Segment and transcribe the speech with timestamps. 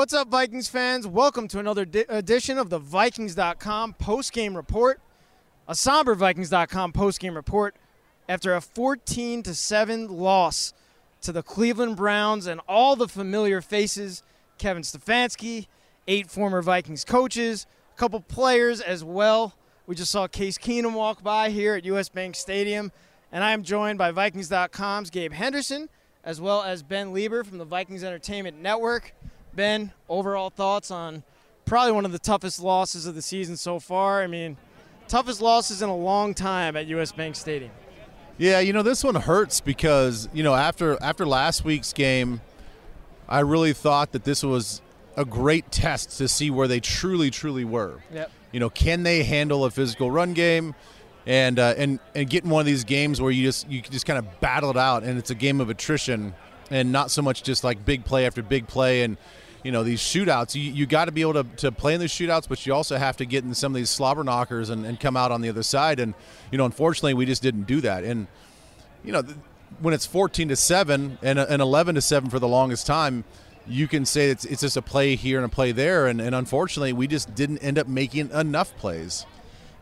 [0.00, 1.06] What's up, Vikings fans?
[1.06, 4.98] Welcome to another di- edition of the Vikings.com post-game report.
[5.68, 7.76] A somber Vikings.com post-game report
[8.26, 10.72] after a 14 to 7 loss
[11.20, 14.22] to the Cleveland Browns and all the familiar faces,
[14.56, 15.66] Kevin Stefanski,
[16.08, 19.52] eight former Vikings coaches, a couple players as well.
[19.86, 22.90] We just saw Case Keenum walk by here at US Bank Stadium,
[23.30, 25.90] and I am joined by Vikings.com's Gabe Henderson
[26.24, 29.14] as well as Ben Leber from the Vikings Entertainment Network.
[29.54, 31.22] Ben, overall thoughts on
[31.64, 34.22] probably one of the toughest losses of the season so far.
[34.22, 34.56] I mean,
[35.08, 37.70] toughest losses in a long time at US Bank Stadium.
[38.38, 42.40] Yeah, you know this one hurts because you know after after last week's game,
[43.28, 44.80] I really thought that this was
[45.16, 48.00] a great test to see where they truly truly were.
[48.12, 48.30] Yep.
[48.52, 50.74] You know, can they handle a physical run game?
[51.26, 54.06] And, uh, and and get in one of these games where you just you just
[54.06, 56.34] kind of battle it out, and it's a game of attrition,
[56.70, 59.16] and not so much just like big play after big play, and
[59.62, 60.54] you know these shootouts.
[60.54, 62.96] You, you got to be able to, to play in these shootouts, but you also
[62.96, 65.48] have to get in some of these slobber knockers and, and come out on the
[65.48, 66.00] other side.
[66.00, 66.14] And
[66.50, 68.04] you know, unfortunately, we just didn't do that.
[68.04, 68.26] And
[69.04, 69.22] you know,
[69.80, 73.24] when it's 14 to seven and, and 11 to seven for the longest time,
[73.66, 76.06] you can say it's it's just a play here and a play there.
[76.06, 79.26] And, and unfortunately, we just didn't end up making enough plays.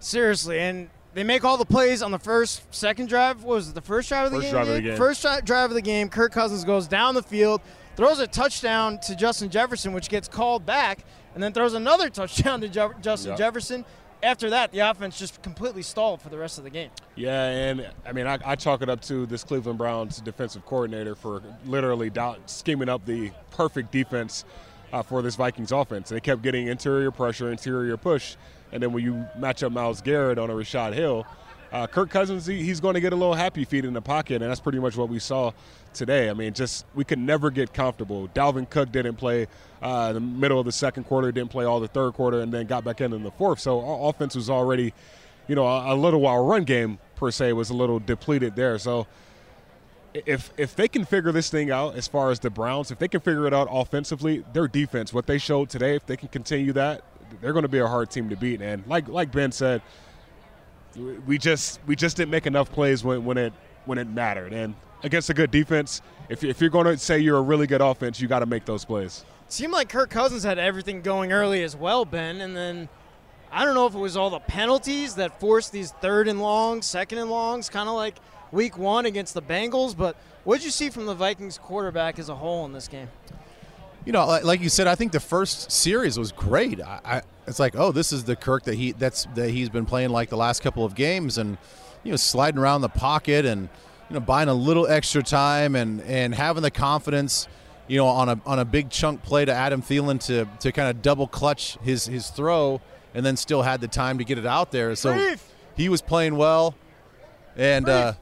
[0.01, 3.43] Seriously, and they make all the plays on the first, second drive.
[3.45, 4.53] What was it the first drive of the First game?
[4.53, 4.97] drive of the game.
[4.97, 6.09] First drive of the game.
[6.09, 7.61] Kirk Cousins goes down the field,
[7.97, 12.61] throws a touchdown to Justin Jefferson, which gets called back, and then throws another touchdown
[12.61, 13.39] to Je- Justin Yep.
[13.39, 13.85] Jefferson.
[14.21, 16.91] After that, the offense just completely stalled for the rest of the game.
[17.15, 21.15] Yeah, and I mean, I, I chalk it up to this Cleveland Browns defensive coordinator
[21.15, 24.45] for literally down, scheming up the perfect defense
[24.93, 26.09] uh, for this Vikings offense.
[26.09, 28.35] They kept getting interior pressure, interior push,
[28.73, 31.27] and then when you match up Myles Garrett on a Rashod Hill,
[31.73, 34.41] uh, Kirk Cousins, he, he's going to get a little happy feet in the pocket,
[34.43, 35.53] and that's pretty much what we saw
[35.93, 36.31] today.
[36.31, 38.29] I mean, just we could never get comfortable.
[38.29, 39.49] Dalvin Cook didn't play
[39.83, 42.67] uh, the middle of the second quarter, didn't play all the third quarter, and then
[42.67, 43.61] got back in in the fourth.
[43.61, 44.95] So our offense was already,
[45.47, 48.79] you know, a, a little while run game per se was a little depleted there.
[48.79, 49.07] So
[50.15, 53.09] if if they can figure this thing out as far as the Browns, if they
[53.09, 56.73] can figure it out offensively, their defense, what they showed today, if they can continue
[56.73, 57.03] that,
[57.41, 58.61] they're going to be a hard team to beat.
[58.61, 59.83] And like like Ben said,
[61.27, 63.53] we just we just didn't make enough plays when, when it
[63.85, 64.53] when it mattered.
[64.53, 67.81] And against a good defense, if, if you're going to say you're a really good
[67.81, 69.25] offense, you got to make those plays.
[69.49, 72.89] seemed like Kirk Cousins had everything going early as well, Ben, and then
[73.51, 76.87] I don't know if it was all the penalties that forced these third and longs,
[76.87, 78.17] second and longs, kind of like
[78.53, 79.97] week one against the Bengals.
[79.97, 83.09] But what did you see from the Vikings quarterback as a whole in this game?
[84.09, 86.81] You know, like, like you said, I think the first series was great.
[86.81, 89.85] I, I, it's like, oh, this is the Kirk that he that's that he's been
[89.85, 91.59] playing like the last couple of games, and
[92.05, 93.69] you know, sliding around the pocket and
[94.09, 97.49] you know, buying a little extra time and and having the confidence,
[97.87, 100.89] you know, on a on a big chunk play to Adam Thielen to to kind
[100.89, 102.81] of double clutch his his throw,
[103.13, 104.97] and then still had the time to get it out there.
[104.97, 105.53] So Brief.
[105.77, 106.75] he was playing well,
[107.57, 108.15] and uh,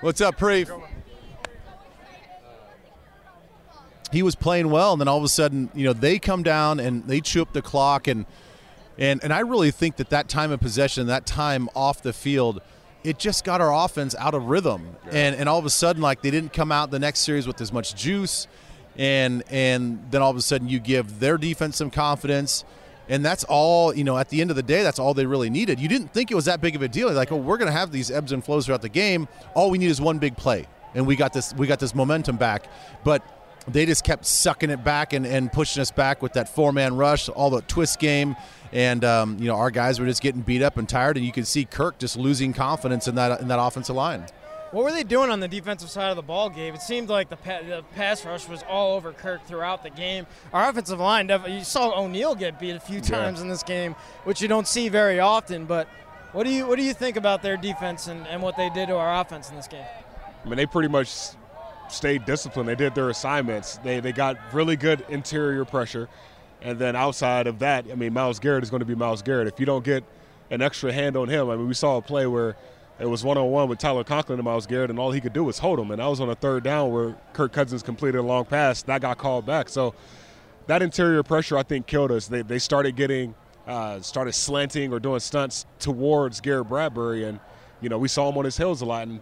[0.00, 0.76] what's up, Preef?
[4.12, 6.80] He was playing well, and then all of a sudden, you know, they come down
[6.80, 8.26] and they chew up the clock, and
[8.98, 12.60] and and I really think that that time of possession, that time off the field,
[13.04, 16.22] it just got our offense out of rhythm, and and all of a sudden, like
[16.22, 18.46] they didn't come out the next series with as much juice,
[18.96, 22.64] and and then all of a sudden you give their defense some confidence.
[23.08, 25.50] And that's all, you know, at the end of the day, that's all they really
[25.50, 25.80] needed.
[25.80, 27.12] You didn't think it was that big of a deal.
[27.12, 29.26] Like, oh, we're going to have these ebbs and flows throughout the game.
[29.54, 30.66] All we need is one big play.
[30.94, 32.66] And we got this we got this momentum back.
[33.04, 33.22] But
[33.68, 36.96] they just kept sucking it back and, and pushing us back with that four man
[36.96, 38.36] rush, all the twist game,
[38.72, 41.32] and um, you know our guys were just getting beat up and tired, and you
[41.32, 44.26] could see Kirk just losing confidence in that in that offensive line.
[44.72, 46.74] What were they doing on the defensive side of the ball, Gabe?
[46.74, 50.26] It seemed like the, pa- the pass rush was all over Kirk throughout the game.
[50.50, 53.94] Our offensive line, def- you saw O'Neill get beat a few times in this game,
[54.24, 55.66] which you don't see very often.
[55.66, 55.88] But
[56.32, 58.86] what do you what do you think about their defense and, and what they did
[58.86, 59.84] to our offense in this game?
[60.42, 61.10] I mean, they pretty much
[61.92, 62.68] stayed disciplined.
[62.68, 63.78] They did their assignments.
[63.78, 66.08] They they got really good interior pressure,
[66.60, 69.48] and then outside of that, I mean, Myles Garrett is going to be Myles Garrett.
[69.48, 70.04] If you don't get
[70.50, 72.56] an extra hand on him, I mean, we saw a play where
[72.98, 75.32] it was one on one with Tyler Conklin and Myles Garrett, and all he could
[75.32, 75.90] do was hold him.
[75.90, 79.00] And that was on a third down where Kirk Cousins completed a long pass that
[79.00, 79.68] got called back.
[79.68, 79.94] So
[80.66, 82.28] that interior pressure, I think, killed us.
[82.28, 83.34] They they started getting
[83.66, 87.40] uh, started slanting or doing stunts towards Garrett Bradbury, and
[87.80, 89.20] you know we saw him on his heels a lot, and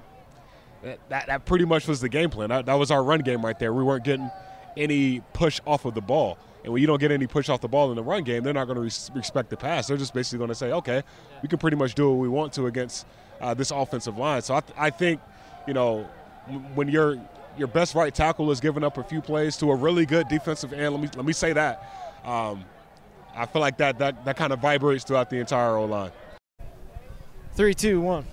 [0.82, 2.48] that, that, pretty much was the game plan.
[2.48, 3.72] That, that was our run game right there.
[3.72, 4.30] We weren't getting
[4.76, 6.38] any push off of the ball.
[6.62, 8.52] And when you don't get any push off the ball in the run game, they're
[8.52, 9.86] not going to res- respect the pass.
[9.86, 11.02] They're just basically going to say, okay,
[11.42, 13.06] we can pretty much do what we want to against
[13.40, 14.42] uh, this offensive line.
[14.42, 15.20] So I, th- I think,
[15.66, 16.08] you know,
[16.74, 17.18] when you're
[17.56, 20.72] your best right tackle is giving up a few plays to a really good defensive
[20.72, 20.94] end.
[20.94, 22.22] Let me let me say that.
[22.24, 22.64] Um,
[23.34, 26.12] I feel like that that that kind of vibrates throughout the entire O line.
[27.54, 28.24] Three, two, one.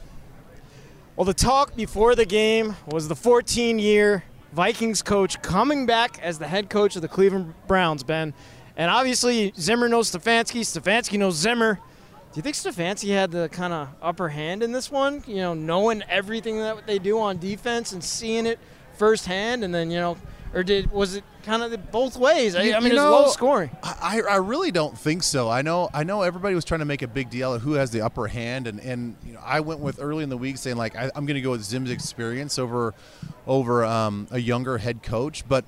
[1.17, 4.23] Well, the talk before the game was the 14 year
[4.53, 8.35] Vikings coach coming back as the head coach of the Cleveland Browns, Ben.
[8.75, 10.59] And obviously, Zimmer knows Stefanski.
[10.61, 11.73] Stefanski knows Zimmer.
[11.73, 15.23] Do you think Stefanski had the kind of upper hand in this one?
[15.25, 18.59] You know, knowing everything that they do on defense and seeing it
[18.93, 20.17] firsthand, and then, you know,
[20.57, 22.55] or did was it kind of both ways?
[22.55, 23.69] I, I mean, it was low scoring.
[23.83, 25.51] I, I really don't think so.
[25.51, 27.91] I know I know everybody was trying to make a big deal of who has
[27.91, 30.75] the upper hand, and, and you know I went with early in the week saying
[30.75, 32.95] like I, am going to go with Zim's experience over
[33.45, 35.63] over um, a younger head coach, but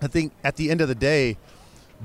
[0.00, 1.36] I think at the end of the day,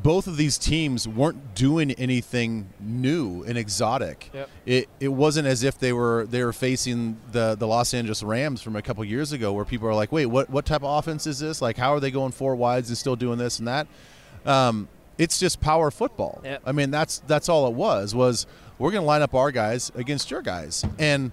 [0.03, 4.29] both of these teams weren't doing anything new and exotic.
[4.33, 4.49] Yep.
[4.65, 8.61] It it wasn't as if they were they were facing the the Los Angeles Rams
[8.61, 11.25] from a couple years ago, where people are like, wait, what what type of offense
[11.25, 11.61] is this?
[11.61, 13.87] Like, how are they going four wides and still doing this and that?
[14.45, 16.41] Um, it's just power football.
[16.43, 16.61] Yep.
[16.65, 18.13] I mean, that's that's all it was.
[18.13, 18.45] Was
[18.77, 21.31] we're going to line up our guys against your guys, and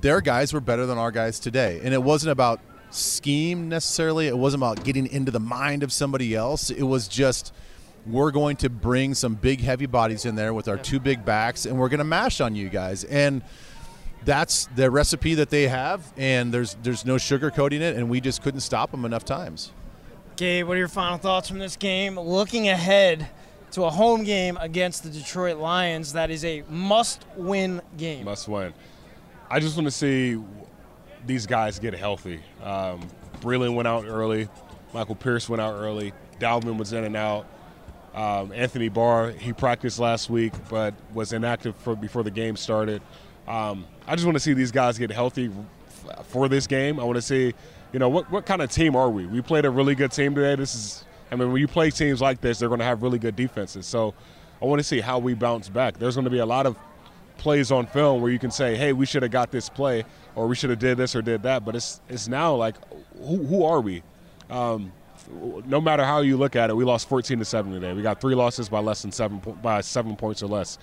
[0.00, 4.28] their guys were better than our guys today, and it wasn't about scheme necessarily.
[4.28, 6.70] It wasn't about getting into the mind of somebody else.
[6.70, 7.52] It was just
[8.06, 11.66] we're going to bring some big heavy bodies in there with our two big backs
[11.66, 13.42] and we're going to mash on you guys and
[14.24, 18.42] that's the recipe that they have and there's there's no sugarcoating it and we just
[18.42, 19.72] couldn't stop them enough times
[20.36, 22.18] Gabe, what are your final thoughts from this game?
[22.18, 23.28] Looking ahead
[23.72, 28.24] to a home game against the Detroit Lions, that is a must-win game.
[28.24, 28.72] Must win.
[29.50, 30.42] I just want to see
[31.26, 32.40] these guys get healthy.
[32.62, 33.06] Um,
[33.40, 34.48] Breeland went out early.
[34.94, 36.12] Michael Pierce went out early.
[36.40, 37.46] Dalvin was in and out.
[38.14, 43.00] Um, Anthony Barr, he practiced last week but was inactive for, before the game started.
[43.48, 45.50] Um, I just want to see these guys get healthy
[45.88, 47.00] f- for this game.
[47.00, 47.54] I want to see,
[47.92, 49.26] you know, what, what kind of team are we?
[49.26, 50.54] We played a really good team today.
[50.56, 53.18] This is, I mean, when you play teams like this, they're going to have really
[53.18, 53.86] good defenses.
[53.86, 54.14] So
[54.60, 55.98] I want to see how we bounce back.
[55.98, 56.76] There's going to be a lot of
[57.38, 60.04] plays on film where you can say, hey, we should have got this play
[60.34, 61.64] or we should have did this or did that.
[61.64, 62.76] But it's, it's now like,
[63.18, 64.02] who, who are we?
[64.50, 64.92] Um,
[65.30, 67.92] no matter how you look at it, we lost 14 to seven today.
[67.92, 70.78] We got three losses by less than seven by seven points or less.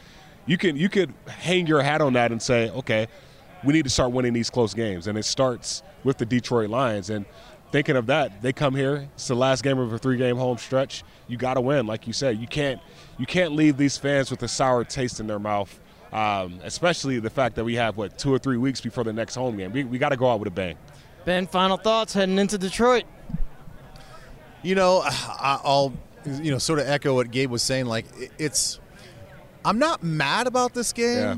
[0.45, 3.07] You can you could hang your hat on that and say, okay,
[3.63, 7.09] we need to start winning these close games, and it starts with the Detroit Lions.
[7.09, 7.25] And
[7.71, 9.09] thinking of that, they come here.
[9.15, 11.03] It's the last game of a three-game home stretch.
[11.27, 12.39] You got to win, like you said.
[12.39, 12.81] You can't
[13.18, 15.80] you can't leave these fans with a sour taste in their mouth.
[16.12, 19.35] Um, especially the fact that we have what two or three weeks before the next
[19.35, 19.71] home game.
[19.71, 20.75] We, we got to go out with a bang.
[21.25, 23.03] Ben, final thoughts heading into Detroit.
[24.63, 25.03] You know,
[25.39, 25.94] I'll
[26.25, 27.85] you know sort of echo what Gabe was saying.
[27.85, 28.06] Like
[28.38, 28.79] it's,
[29.65, 31.17] I'm not mad about this game.
[31.17, 31.35] Yeah.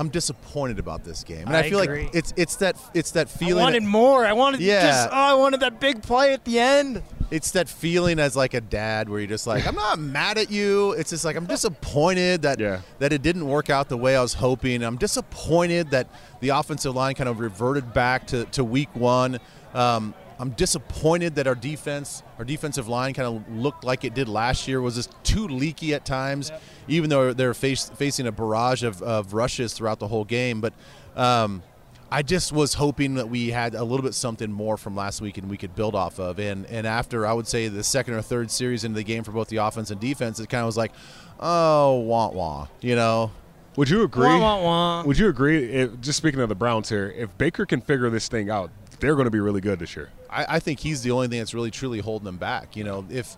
[0.00, 2.04] I'm disappointed about this game, and I I, feel agree.
[2.04, 3.64] like it's it's that it's that I feeling.
[3.64, 4.24] wanted more.
[4.24, 4.82] I wanted Yeah.
[4.82, 5.08] just.
[5.10, 7.02] Oh, I wanted that big play at the end.
[7.32, 10.50] it's that feeling as like a dad where you're just like, I'm not mad at
[10.52, 10.92] you.
[10.92, 12.80] It's just like I'm disappointed that Yeah.
[13.00, 14.84] that it didn't work out the way I was hoping.
[14.84, 16.06] I'm disappointed that
[16.40, 19.40] the offensive line kind of reverted back to, to week one.
[19.74, 24.28] Um, I'm disappointed that our defense, our defensive line, kind of looked like it did
[24.28, 24.80] last year.
[24.80, 26.52] Was just too leaky at times,
[26.86, 30.60] even though they're face, facing a barrage of, of rushes throughout the whole game.
[30.60, 30.74] But
[31.16, 31.62] um,
[32.10, 35.38] I just was hoping that we had a little bit something more from last week
[35.38, 36.38] and we could build off of.
[36.38, 39.32] And and after I would say the second or third series into the game for
[39.32, 40.92] both the offense and defense, it kind of was like,
[41.40, 43.32] oh, wah wah, you know.
[43.76, 44.26] Would you agree?
[44.26, 45.02] Wah, wah, wah.
[45.04, 45.70] Would you agree?
[45.70, 49.14] If, just speaking of the Browns here, if Baker can figure this thing out, they're
[49.14, 50.10] going to be really good this year.
[50.30, 52.76] I, I think he's the only thing that's really truly holding them back.
[52.76, 53.36] You know, if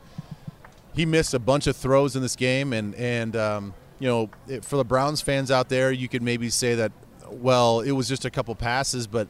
[0.94, 4.64] he missed a bunch of throws in this game, and and um, you know, it,
[4.64, 6.92] for the Browns fans out there, you could maybe say that,
[7.28, 9.28] well, it was just a couple passes, but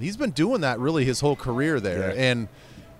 [0.00, 2.22] he's been doing that really his whole career there, Yeah.
[2.30, 2.48] and.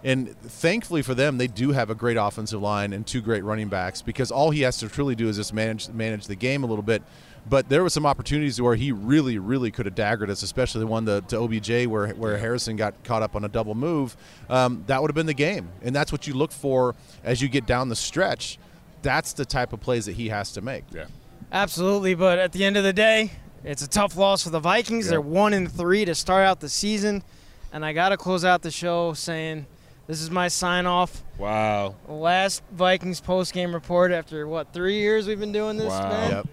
[0.05, 3.67] And thankfully for them, they do have a great offensive line and two great running
[3.69, 6.69] backs because all he has to truly do is just manage manage the game a
[6.69, 7.03] little bit.
[7.49, 10.87] But there were some opportunities where he really, really could have daggered us, especially the
[10.87, 14.17] one to, to OBJ where where Harrison got caught up on a double move.
[14.51, 17.49] Um, that would have been the game, and that's what you look for as you
[17.49, 18.59] get down the stretch.
[19.03, 20.85] That's the type of plays that he has to make.
[20.93, 21.07] Yeah.
[21.51, 23.31] Absolutely, but at the end of the day,
[23.65, 25.07] it's a tough loss for the Vikings.
[25.07, 25.13] Yeah.
[25.13, 27.23] They're one and three to start out the season,
[27.73, 29.67] and I got to close out the show saying
[30.07, 31.23] this is my sign off.
[31.39, 31.95] Wow.
[32.07, 36.29] Last Vikings post game report after what three years we've been doing this, Wow.
[36.29, 36.49] Yep.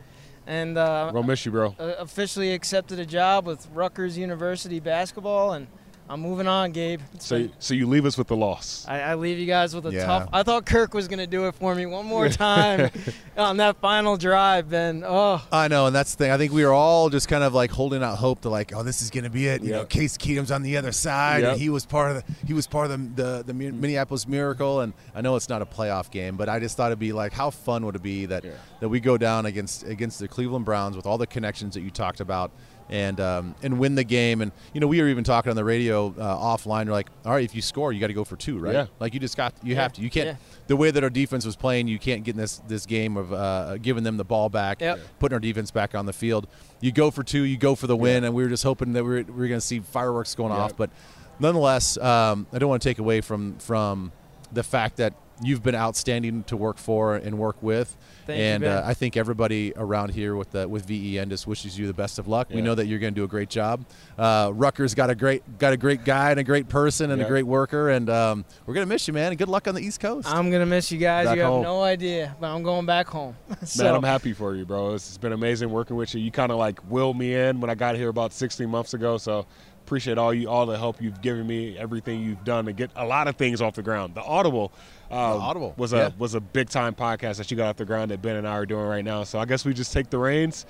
[0.48, 1.76] And uh, We'll miss you, bro.
[1.80, 5.68] uh, officially accepted a job with Rutgers University basketball, and
[6.08, 7.02] I'm moving on, Gabe.
[7.16, 8.86] It's So, been- so you leave us with the loss.
[8.88, 10.06] I, I leave you guys with a Yeah.
[10.06, 10.30] tough.
[10.32, 12.92] I thought Kirk was gonna do it for me one more time
[13.36, 14.70] on that final drive.
[14.70, 16.32] Ben, oh, I know, and that's the thing.
[16.32, 18.84] I think we were all just kind of like holding out hope to like, oh,
[18.84, 19.64] this is going to be it.
[19.64, 21.54] You know, Case Keenum's on the other side, Yep.
[21.54, 23.82] and he was part of the he was part of the the, the Mi- mm-hmm.
[23.82, 24.82] Minneapolis Miracle.
[24.82, 27.34] And I know it's not a playoff game, but I just thought it'd be like,
[27.34, 28.52] how fun would it be that Yeah.
[28.80, 31.90] that we go down against against the Cleveland Browns with all the connections that you
[31.90, 32.52] talked about.
[32.88, 35.64] And um, and win the game, and you know we were even talking on the
[35.64, 36.86] radio uh, offline.
[36.86, 38.74] We're like, all right, if you score, you got to go for two, right?
[38.76, 38.86] Yeah.
[39.00, 39.82] Like you just got, you Yeah.
[39.82, 40.02] have to.
[40.02, 40.28] You can't.
[40.28, 40.36] Yeah.
[40.68, 43.34] The way that our defense was playing, you can't get in this this game of
[43.34, 45.00] uh, giving them the ball back, Yep.
[45.18, 46.46] putting our defense back on the field.
[46.80, 49.04] You go for two, you go for the win, and we were just hoping that
[49.04, 50.78] we were, we were going to see fireworks going off.
[50.78, 50.92] But
[51.40, 54.12] nonetheless, um, I don't want to take away from from
[54.54, 57.96] the fact that you've been outstanding to work for and work with.
[58.26, 58.78] Thank and Ben.
[58.78, 62.18] uh, I think everybody around here with the, with VEN just wishes you the best
[62.18, 62.50] of luck.
[62.50, 63.86] We know that you're going to do a great job.
[64.18, 67.26] Uh, Rutgers got a great got a great guy and a great person and a
[67.26, 69.32] great worker, and um, we're going to miss you, man.
[69.32, 70.28] And good luck on the East Coast.
[70.28, 71.26] I'm gonna miss you guys.
[71.26, 73.36] Back you have no idea, but I'm going back home.
[73.64, 74.94] so, Man, I'm happy for you, bro.
[74.94, 76.22] It's, it's been amazing working with you.
[76.22, 79.18] You kind of like willed me in when I got here about 16 months ago.
[79.18, 79.46] So
[79.86, 83.06] appreciate all you, all the help you've given me, everything you've done to get a
[83.06, 84.16] lot of things off the ground.
[84.16, 84.72] The Audible,
[85.12, 86.08] um, Audible, was yeah.
[86.08, 88.48] a was a big time podcast that you got off the ground that Ben and
[88.48, 89.24] I are doing right now.
[89.24, 90.66] So I guess we just take the reins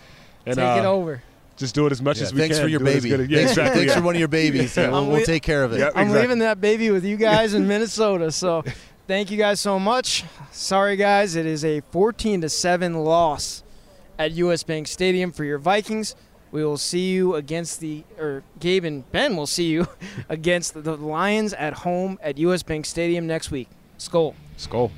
[0.46, 1.24] and take it uh, over.
[1.58, 2.42] just do it as much Yeah, as we can.
[2.44, 2.66] thanks can.
[2.66, 3.10] for your Do it as baby.
[3.10, 3.80] good as- yeah, thanks, exactly.
[3.80, 4.00] thanks yeah.
[4.00, 4.76] for one of your babies.
[4.78, 4.90] Yeah.
[4.92, 5.80] We'll, we'll take care of it.
[5.80, 5.94] Yep.
[5.96, 8.32] I'm leaving that baby with you guys in Minnesota.
[8.32, 8.64] So,
[9.08, 10.26] thank you guys so much.
[10.52, 13.64] Sorry, guys, it is a 14 to seven loss
[14.20, 14.64] at U.S.
[14.64, 16.16] Bank Stadium for your Vikings.
[16.56, 19.90] We will see you against the, or Gabe and Ben will see you
[20.30, 22.64] against the Lions at home at U.S.
[22.64, 23.68] Bank Stadium next week.
[24.00, 24.36] Skol.
[24.58, 24.90] Skol.